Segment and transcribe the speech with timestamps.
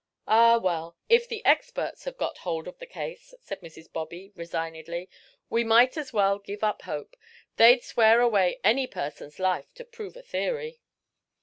[0.27, 3.85] "Ah, well, if the experts have got hold of the case," said Mrs.
[3.93, 5.07] Bobby, resignedly,
[5.47, 7.15] "we might as well give up hope.
[7.57, 10.81] They'd swear away any person's life to prove a theory."